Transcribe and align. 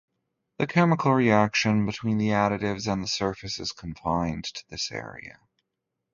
The 0.57 0.65
chemical 0.65 1.13
reaction 1.13 1.85
between 1.85 2.17
the 2.17 2.29
additives 2.29 2.91
and 2.91 3.03
the 3.03 3.07
surface 3.07 3.59
is 3.59 3.71
confined 3.71 4.45
to 4.45 4.63
this 4.67 4.91
area. 4.91 5.39